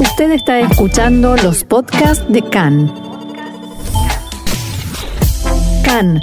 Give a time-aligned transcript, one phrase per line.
[0.00, 2.86] Usted está escuchando los podcasts de CAN.
[5.84, 6.20] CAN,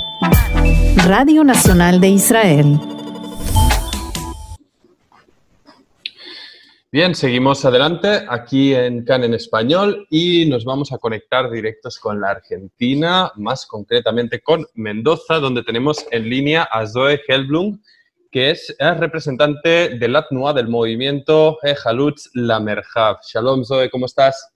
[1.05, 2.79] Radio Nacional de Israel.
[6.89, 12.21] Bien, seguimos adelante aquí en CAN en español y nos vamos a conectar directos con
[12.21, 17.81] la Argentina, más concretamente con Mendoza, donde tenemos en línea a Zoe Helblum,
[18.35, 23.19] que es el representante del ATNUA del movimiento Halutz La Merhav.
[23.25, 24.53] Shalom, Zoe, ¿cómo estás?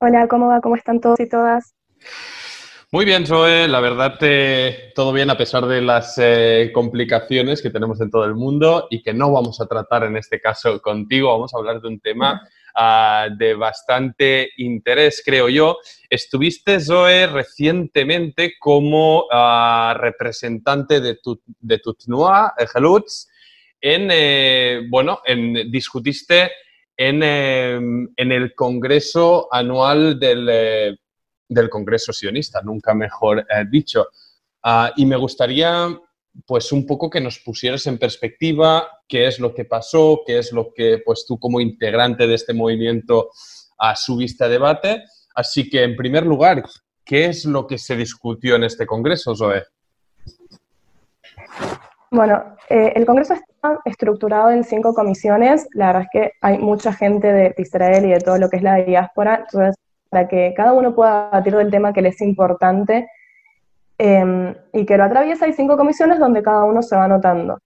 [0.00, 0.60] Hola, ¿cómo va?
[0.60, 1.74] ¿Cómo están todos y todas?
[2.92, 3.68] Muy bien, Zoe.
[3.68, 8.26] La verdad, eh, todo bien a pesar de las eh, complicaciones que tenemos en todo
[8.26, 11.32] el mundo y que no vamos a tratar en este caso contigo.
[11.32, 15.78] Vamos a hablar de un tema Ah, de bastante interés, creo yo.
[16.08, 22.54] Estuviste, Zoe, recientemente como ah, representante de, tu, de Tutnua,
[23.80, 26.50] en, eh, bueno, en, discutiste
[26.96, 30.96] en, em, en, el Congreso Anual del, eh,
[31.48, 34.08] del Congreso Sionista, nunca mejor eh, dicho.
[34.62, 35.88] Ah, y me gustaría
[36.46, 40.52] pues un poco que nos pusieras en perspectiva qué es lo que pasó, qué es
[40.52, 43.30] lo que pues tú como integrante de este movimiento
[43.78, 45.04] a subiste a debate.
[45.34, 46.64] Así que, en primer lugar,
[47.04, 49.62] ¿qué es lo que se discutió en este Congreso, Zoe?
[52.10, 55.68] Bueno, eh, el Congreso está estructurado en cinco comisiones.
[55.74, 58.62] La verdad es que hay mucha gente de Israel y de todo lo que es
[58.62, 59.44] la diáspora.
[59.46, 59.76] Entonces,
[60.08, 63.08] para que cada uno pueda batir del tema que le es importante,
[63.98, 67.58] Em, y que lo atraviesa, hay cinco comisiones donde cada uno se va anotando.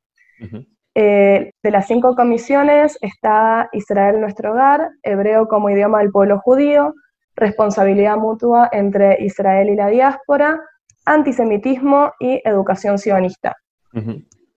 [0.94, 6.94] Eh, de las cinco comisiones está Israel nuestro hogar, hebreo como idioma del pueblo judío,
[7.36, 10.58] responsabilidad mutua entre Israel y la diáspora,
[11.05, 13.55] antisemitismo y educación sionista.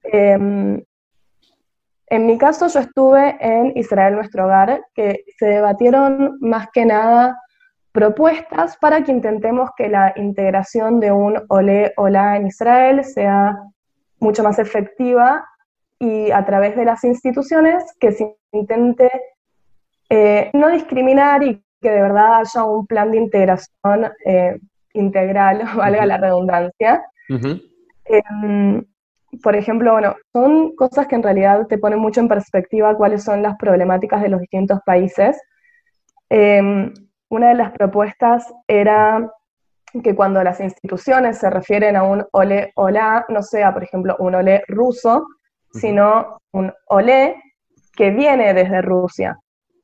[0.03, 0.81] Em,
[2.07, 7.37] en mi caso yo estuve en Israel nuestro hogar, que se debatieron más que nada
[7.95, 13.57] propuestas para que intentemos que la integración de un ole hola en Israel sea
[14.19, 15.45] mucho más efectiva
[15.97, 19.09] y a través de las instituciones que se intente
[20.09, 24.59] eh, no discriminar y que de verdad haya un plan de integración eh,
[24.91, 27.01] integral, valga la redundancia.
[27.29, 28.83] Em,
[29.41, 33.41] por ejemplo, bueno, son cosas que en realidad te ponen mucho en perspectiva cuáles son
[33.41, 35.41] las problemáticas de los distintos países.
[37.29, 39.29] Una de las propuestas era
[40.03, 44.35] que cuando las instituciones se refieren a un ole hola, no sea, por ejemplo, un
[44.35, 45.27] ole ruso,
[45.71, 47.35] sino un ole
[47.95, 49.37] que viene desde Rusia,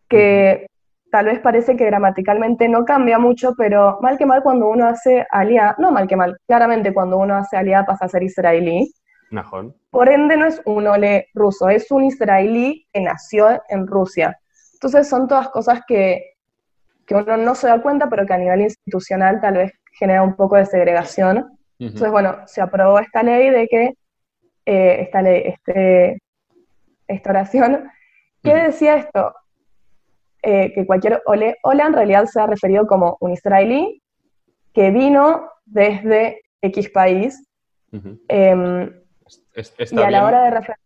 [0.07, 0.67] que
[1.11, 5.25] tal vez parece que gramaticalmente no cambia mucho, pero mal que mal cuando uno hace
[5.29, 8.91] aliá, no mal que mal, claramente cuando uno hace aliá pasa a ser israelí.
[9.89, 14.37] Por ende no es un ole ruso, es un israelí que nació en Rusia.
[14.73, 16.33] Entonces son todas cosas que
[17.11, 20.35] que uno no se da cuenta, pero que a nivel institucional tal vez genera un
[20.35, 21.57] poco de segregación.
[21.79, 23.93] Entonces, bueno, se aprobó esta ley de que,
[24.65, 26.21] eh, esta ley, este,
[27.07, 27.89] esta oración,
[28.43, 29.33] ¿qué decía esto?
[30.43, 34.01] Eh, que cualquier ole, hola en realidad se ha referido como un israelí
[34.73, 37.47] que vino desde X país.
[38.27, 38.89] Em,
[39.91, 40.77] y a la hora de referir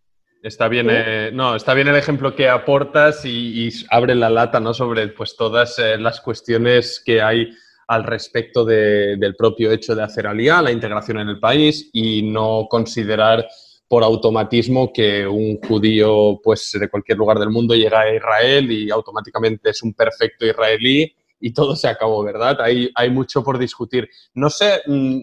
[0.46, 4.76] Está bien, eh, no, está bien el ejemplo que aportas y, abre la lata ¿no?
[4.76, 7.50] sobre pues, todas eh, las cuestiones que hay
[7.88, 12.68] al respecto del propio hecho de hacer alía, la integración en el país y no
[12.70, 13.48] considerar
[13.88, 18.92] por automatismo que un judío pues, de cualquier lugar del mundo llega a Israel y
[18.92, 22.62] automáticamente es un perfecto israelí y todo se acabó, ¿verdad?
[22.62, 24.10] Hay, hay mucho por discutir.
[24.34, 25.22] No sé, mm,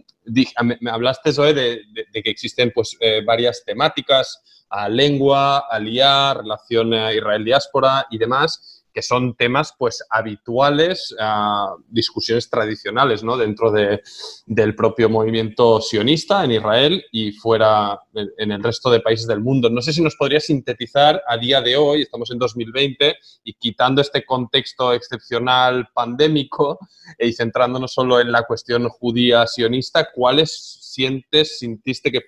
[0.81, 8.07] me hablaste, hoy de, que existen pues, eh, varias temáticas a lengua, aliar, relación Israel-diáspora
[8.11, 13.37] y demás, que son temas pues habituales, a discusiones tradicionales ¿no?
[13.37, 14.03] dentro de,
[14.47, 19.71] del propio movimiento sionista en Israel y fuera en, el resto de países del mundo.
[19.71, 24.01] No sé si nos podría sintetizar a día de hoy, estamos en 2020, y quitando
[24.03, 26.79] este contexto excepcional pandémico
[27.19, 32.23] y centrándonos solo en la cuestión judía sionista, ¿cuáles sientes, sintiste que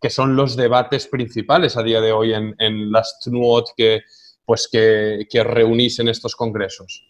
[0.00, 4.02] que son los debates principales a día de hoy en, en las TNUOT que,
[4.46, 7.04] pues que, que, reunís en estos congresos.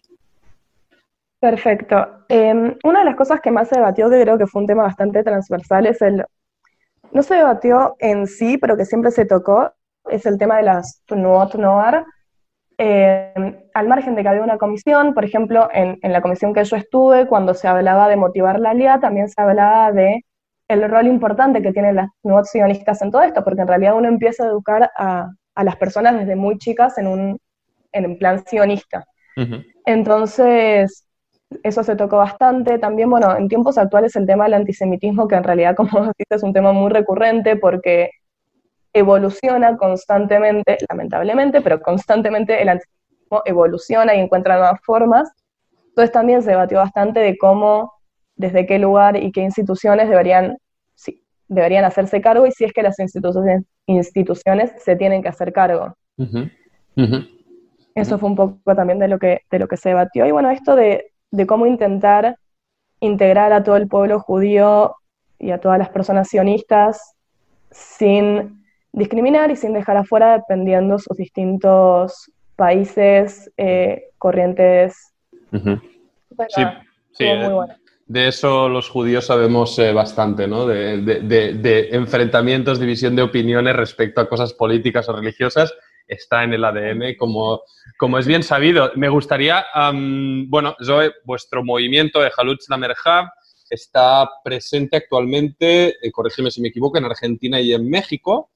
[1.39, 2.25] Perfecto.
[2.29, 4.85] Em, una de las cosas que más se debatió, que creo que fue un tema
[4.85, 6.25] bastante transversal, es el,
[7.13, 9.71] no se debatió en sí, pero que siempre se tocó,
[10.11, 12.05] es el tema de las TNUOT NOAR.
[12.79, 16.65] Em, al margen de que había una comisión, por ejemplo, en, en, la comisión que
[16.65, 20.25] yo estuve, cuando se hablaba de motivar la LIA, también se hablaba de
[20.69, 24.45] el rol importante que tienen las nuevas en todo esto, porque en realidad uno empieza
[24.45, 25.31] a educar a,
[25.65, 27.41] las personas desde muy chicas en un,
[27.93, 29.07] en plan sionista.
[29.85, 31.07] Entonces,
[31.63, 32.79] eso se tocó bastante.
[32.79, 36.43] También, bueno, en tiempos actuales el tema del antisemitismo, que en realidad, como decís, es
[36.43, 38.11] un tema muy recurrente porque
[38.93, 45.31] evoluciona constantemente, lamentablemente, pero constantemente el antisemitismo evoluciona y encuentra nuevas formas.
[45.89, 47.93] Entonces también se debatió bastante de cómo,
[48.37, 50.57] desde qué lugar y qué instituciones deberían,
[51.49, 55.97] deberían hacerse cargo y si es que las instituciones, instituciones se tienen que hacer cargo.
[57.95, 60.27] Eso fue un poco también de lo que, de lo que se debatió.
[60.27, 62.37] Y bueno, esto de, de cómo intentar
[63.01, 64.97] integrar a todo el pueblo judío
[65.39, 67.15] y a todas las personas sionistas
[67.71, 75.13] sin discriminar y sin dejar afuera dependiendo sus distintos países, eh, corrientes.
[76.49, 76.63] sí,
[77.13, 77.51] sí eh,
[78.07, 80.67] de eso los judíos sabemos eh, bastante, ¿no?
[80.67, 81.21] De, de,
[81.55, 85.75] de, enfrentamientos, división de opiniones respecto a cosas políticas o religiosas
[86.07, 87.63] está en el ADN, como,
[87.99, 88.93] como es bien sabido.
[88.95, 89.65] Me gustaría,
[90.49, 93.33] bueno, Zoe, vuestro movimiento de Halutz Lamerja
[93.69, 98.51] está presente actualmente, eh, corrígeme si me equivoco, en Argentina y en México.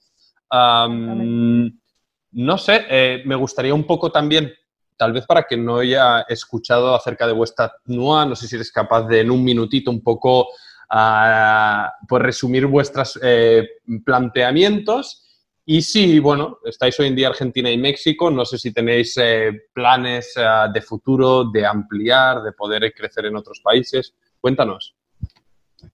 [2.32, 4.52] no sé, eh, me gustaría un poco también,
[5.00, 8.70] tal vez para que no haya escuchado acerca de vuestra NUA, no sé si eres
[8.70, 13.66] capaz de en un minutito un poco uh, pues resumir vuestros eh,
[14.04, 15.26] planteamientos
[15.64, 19.52] y si, bueno, estáis hoy en día Argentina y México, no sé si tenéis eh,
[19.72, 20.42] planes eh,
[20.74, 24.14] de futuro, de ampliar, de poder crecer en otros países.
[24.38, 24.96] Cuéntanos.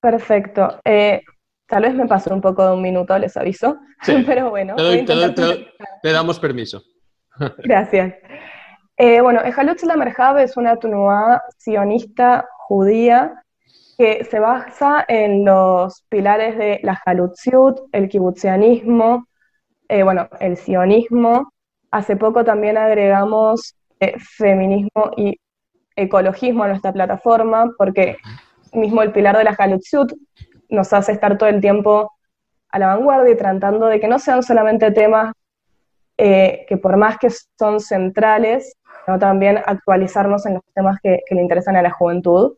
[0.00, 0.80] Perfecto.
[0.84, 1.20] Eh,
[1.66, 3.78] tal vez me pasó un poco de un minuto, les aviso,
[4.26, 4.74] pero bueno.
[4.74, 6.82] Te, damos permiso.
[7.58, 8.14] Gracias.
[8.98, 13.42] Bueno, Ejalutz Lamerhab es una tunua sionista judía
[13.98, 19.26] que se basa en los pilares de la Halutziut, el kibutzianismo,
[19.88, 21.52] eh, bueno, el sionismo.
[21.90, 25.38] Hace poco también agregamos eh, feminismo y
[25.94, 28.18] ecologismo a nuestra plataforma, porque
[28.72, 30.12] mismo el pilar de la Halutzut
[30.68, 32.12] nos hace estar todo el tiempo
[32.68, 35.32] a la vanguardia y tratando de que no sean solamente temas
[36.18, 37.28] eh, que por más que
[37.58, 38.75] son centrales,
[39.06, 42.56] sino también actualizarnos en los temas que, le interesan a la juventud.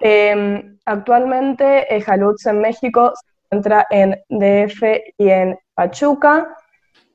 [0.00, 3.12] Em, actualmente, Halutz en México
[3.50, 4.82] encuentra en DF
[5.18, 6.56] y en Pachuca,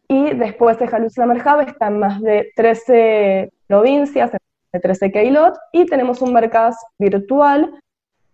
[0.07, 6.21] y después de Jaluz Merjave están más de 13 provincias, de 13 Keilot, y tenemos
[6.21, 7.79] un mercado virtual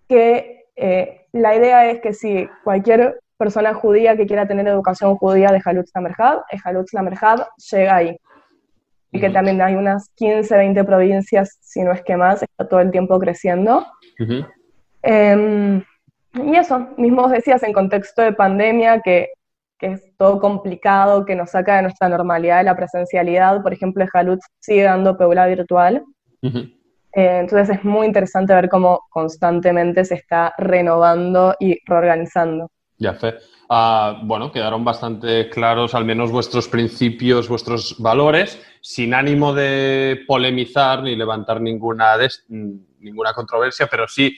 [0.08, 5.52] que eh, la idea es que si cualquier persona judía que quiera tener educación judía
[5.52, 8.18] de Jalutz Lamerhab, Jalutz Lamerhab llega ahí.
[9.12, 12.80] Y que también hay unas 15, 20 provincias, si no es que más, está todo
[12.80, 13.86] el tiempo creciendo.
[16.34, 19.30] Y eso, mismo decías en contexto de pandemia, que,
[19.82, 23.64] es todo complicado, que nos saca de nuestra normalidad de la presencialidad.
[23.64, 26.04] Por ejemplo, Jalutz sigue dando peula virtual.
[26.42, 32.70] Eh, entonces es muy interesante ver cómo constantemente se está renovando y reorganizando.
[33.00, 33.36] Ya, fe.
[33.70, 41.02] Ah, bueno, quedaron bastante claros al menos vuestros principios, vuestros valores, sin ánimo de polemizar
[41.02, 42.18] ni levantar ninguna,
[43.00, 44.38] ninguna controversia, pero sí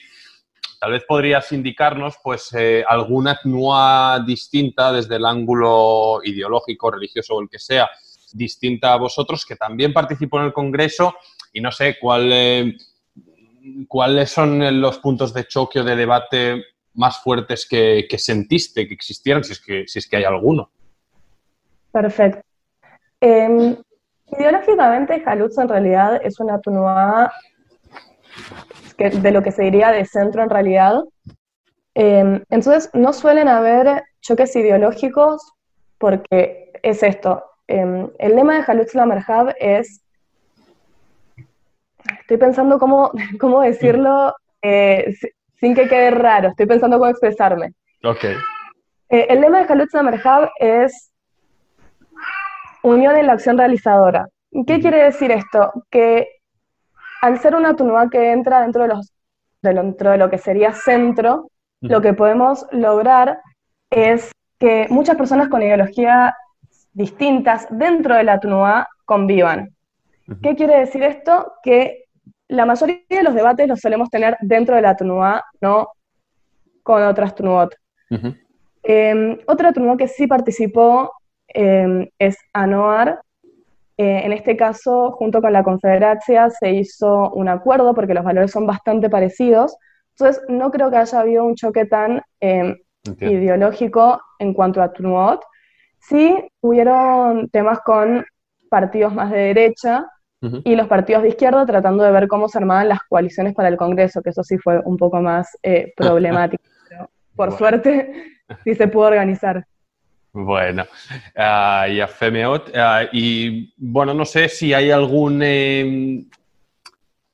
[0.82, 7.40] Tal vez podrías indicarnos pues, eh, alguna TNUA distinta desde el ángulo ideológico, religioso o
[7.40, 7.88] el que sea,
[8.32, 11.14] distinta a vosotros, que también participó en el Congreso
[11.52, 12.72] y no sé eh,
[13.86, 19.44] cuáles son los puntos de choque o de debate más fuertes que, sentiste que existieran,
[19.44, 20.70] si es que, si es que hay alguno.
[21.90, 22.40] Perfecto.
[23.20, 23.76] Em,
[24.26, 27.32] ideológicamente, Jalutz en realidad es una TNUA
[28.98, 31.02] de lo que se diría de centro en realidad.
[31.94, 35.52] Em, entonces, no suelen haber choques ideológicos
[35.98, 37.44] porque es esto.
[37.66, 40.02] Em, el lema de Jalutz Lamerhab es,
[42.20, 45.14] estoy pensando cómo, cómo decirlo eh,
[45.62, 47.72] sin que quede raro, estoy pensando cómo expresarme.
[48.02, 48.24] Ok.
[48.24, 51.12] Eh, el lema de Jalutz Lamerhab es
[52.82, 54.26] unión en la acción realizadora.
[54.66, 55.72] ¿Qué quiere decir esto?
[55.88, 56.26] Que
[57.20, 59.12] al ser una tunua que entra dentro de, los,
[59.62, 61.48] dentro de lo que sería centro,
[61.80, 63.38] lo que podemos lograr
[63.88, 66.34] es que muchas personas con ideología
[66.92, 69.76] distintas dentro de la tunua convivan.
[70.42, 71.52] ¿Qué quiere decir esto?
[71.62, 72.06] Que
[72.48, 75.88] la mayoría de los debates los solemos tener dentro de la tunua, no
[76.82, 77.74] con otras tunuot.
[78.82, 81.12] Em, otra tunua que sí participó
[81.48, 83.20] em, es Anoar,
[83.96, 88.50] eh, en este caso, junto con la Confederacia, se hizo un acuerdo porque los valores
[88.50, 89.76] son bastante parecidos.
[90.10, 92.76] Entonces, no creo que haya habido un choque tan em,
[93.20, 95.42] ideológico en cuanto a Tnuot.
[95.98, 98.24] Sí hubieron temas con
[98.68, 100.06] partidos más de derecha
[100.64, 103.76] y los partidos de izquierda tratando de ver cómo se armaban las coaliciones para el
[103.76, 106.62] Congreso, que eso sí fue un poco más eh, problemático.
[106.88, 109.64] pero por suerte sí se pudo organizar.
[110.34, 110.84] Bueno,
[111.36, 116.24] uh, y a Femeot, uh, y bueno, no sé si hay algún, eh,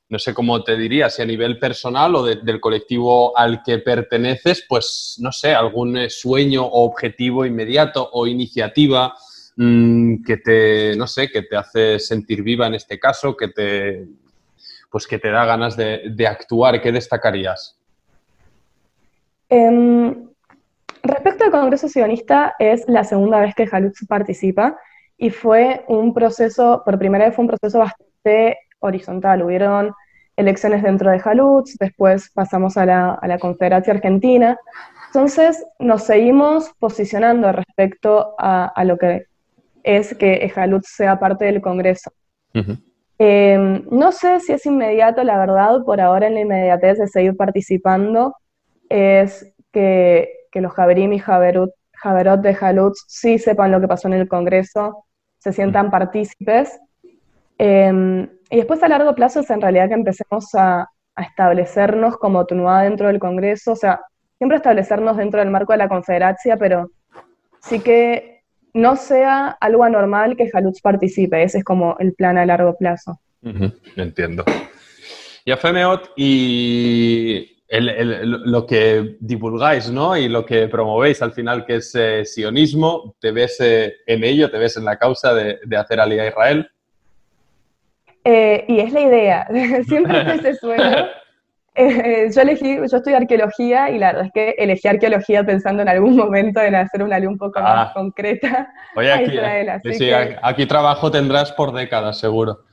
[0.08, 3.78] no sé cómo te diría, si a nivel personal o de, del colectivo al que
[3.78, 9.14] perteneces, pues no sé, algún eh, sueño o objetivo inmediato o iniciativa
[9.58, 14.06] mmm, que te, no sé, que te hace sentir viva en este caso, que te,
[14.90, 17.78] pues que te da ganas de, actuar, ¿qué destacarías?
[19.50, 20.28] Um
[21.02, 24.76] Respecto al Congreso Sionista, es la segunda vez que Jalutz participa
[25.16, 29.42] y fue un proceso, por primera vez fue un proceso bastante horizontal.
[29.42, 29.94] Hubieron
[30.36, 34.58] elecciones dentro de Jalutz, después pasamos a la, a la Confederación Argentina.
[35.06, 39.26] Entonces nos seguimos posicionando respecto a lo que
[39.96, 42.10] es que Jalutz sea parte del Congreso.
[42.54, 42.78] Uh -huh.
[43.18, 47.36] eh, no sé si es inmediato, la verdad, por ahora en la inmediatez de seguir
[47.36, 48.34] participando,
[48.88, 54.08] es que que los Javerim y Javerut, Javerot de Jalutz sí sepan lo que pasó
[54.08, 55.04] en el Congreso,
[55.38, 56.78] se sientan partícipes.
[57.58, 62.46] Eh, y después a largo plazo es en realidad que empecemos a, a establecernos como
[62.46, 64.00] Tunua dentro del Congreso, o sea,
[64.38, 66.90] siempre establecernos dentro del marco de la Confederacia, pero
[67.60, 68.37] sí que
[68.74, 73.20] no sea algo anormal que Jalutz participe, ese es como el plan a largo plazo.
[73.42, 74.44] Uh -huh, entiendo.
[75.44, 80.16] Y a Femeot, y el, el, lo que divulgáis ¿no?
[80.16, 84.50] y lo que promovéis al final, que es eh, sionismo, ¿te ves eh, en ello,
[84.50, 86.70] te ves en la causa de, de hacer alía a Israel?
[88.24, 89.48] Eh, y es la idea,
[89.86, 91.08] siempre que se suena.
[91.80, 95.88] Eh, yo elegí, yo estudié arqueología y la verdad es que elegí arqueología pensando en
[95.88, 97.74] algún momento en hacer una ley un poco ah.
[97.74, 98.68] más concreta.
[98.96, 100.36] Oye, aquí, Israel, sí, que...
[100.42, 102.64] aquí trabajo tendrás por décadas, seguro.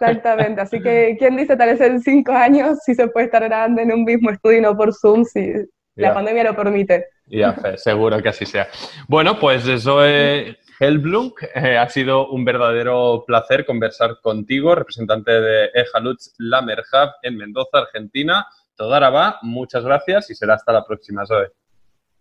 [0.00, 3.82] Exactamente, así que quién dice tal vez en cinco años si se puede estar grabando
[3.82, 5.64] en un mismo estudio y no por Zoom si yeah.
[5.96, 7.06] la pandemia lo permite.
[7.26, 8.68] Ya, yeah, seguro que así sea.
[9.08, 11.32] Bueno, pues eso es Helblum.
[11.54, 18.46] Eh, ha sido un verdadero placer conversar contigo, representante de Ejalutz Lamerhab en Mendoza, Argentina.
[18.74, 21.52] Todaraba, muchas gracias y será hasta la próxima, Zoe.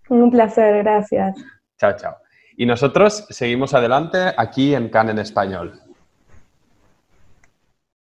[0.10, 1.36] Un placer, gracias.
[1.80, 2.18] Chao, chao.
[2.56, 5.82] Y nosotros seguimos adelante aquí en CAN en Español.